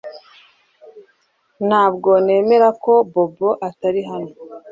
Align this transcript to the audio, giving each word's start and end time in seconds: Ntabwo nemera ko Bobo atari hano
Ntabwo 1.67 2.09
nemera 2.25 2.69
ko 2.83 2.93
Bobo 3.11 3.49
atari 3.67 4.01
hano 4.09 4.31